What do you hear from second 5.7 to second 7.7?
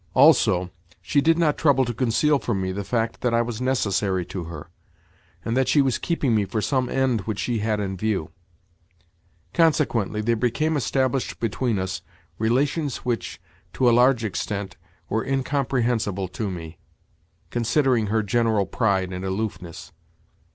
was keeping me for some end which she